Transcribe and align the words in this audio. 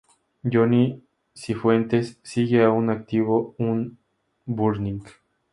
Johnny 0.43 0.99
Cifuentes 1.35 2.17
sigue 2.23 2.63
aún 2.63 2.85
en 2.85 2.89
activo 2.89 3.53
con 3.55 3.99
Burning. 4.47 5.03